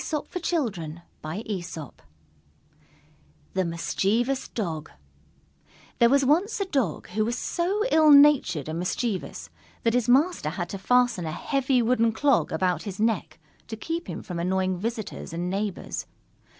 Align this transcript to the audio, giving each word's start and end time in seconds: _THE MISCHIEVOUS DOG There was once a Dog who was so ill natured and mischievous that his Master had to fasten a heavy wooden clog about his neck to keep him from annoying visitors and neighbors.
_THE 3.53 3.63
MISCHIEVOUS 3.65 4.47
DOG 4.47 4.91
There 5.99 6.09
was 6.09 6.25
once 6.25 6.59
a 6.59 6.65
Dog 6.65 7.09
who 7.09 7.23
was 7.23 7.37
so 7.37 7.85
ill 7.91 8.09
natured 8.09 8.67
and 8.67 8.79
mischievous 8.79 9.51
that 9.83 9.93
his 9.93 10.09
Master 10.09 10.49
had 10.49 10.69
to 10.69 10.79
fasten 10.79 11.27
a 11.27 11.31
heavy 11.31 11.83
wooden 11.83 12.13
clog 12.13 12.51
about 12.51 12.81
his 12.81 12.99
neck 12.99 13.39
to 13.67 13.77
keep 13.77 14.07
him 14.07 14.23
from 14.23 14.39
annoying 14.39 14.79
visitors 14.79 15.33
and 15.33 15.51
neighbors. 15.51 16.07